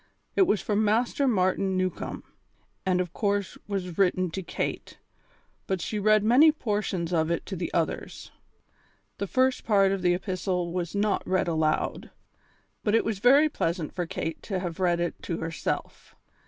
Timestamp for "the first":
9.19-9.63